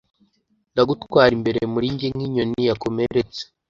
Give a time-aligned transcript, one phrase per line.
[0.73, 3.41] Ndagutwara imbere muri njye nk'inyoni yakomeretse